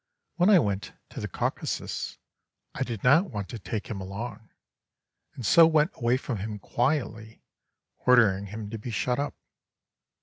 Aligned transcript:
When 0.37 0.49
I 0.49 0.57
went 0.57 0.93
to 1.11 1.19
the 1.19 1.27
Caucasus, 1.27 2.17
I 2.73 2.81
did 2.81 3.03
not 3.03 3.29
want 3.29 3.49
to 3.49 3.59
take 3.59 3.85
him 3.85 4.01
along, 4.01 4.49
and 5.35 5.45
so 5.45 5.67
went 5.67 5.91
away 5.93 6.17
from 6.17 6.39
him 6.39 6.57
quietly, 6.57 7.43
ordering 7.99 8.47
him 8.47 8.71
to 8.71 8.79
be 8.79 8.89
shut 8.89 9.19
up. 9.19 9.35